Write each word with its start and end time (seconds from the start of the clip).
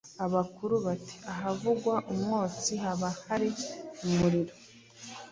abakuru 0.25 0.75
bati’’ahavugwa 0.85 1.93
umwotsi 2.11 2.71
haba 2.83 3.09
hari 3.27 3.49
umuriro. 4.05 4.53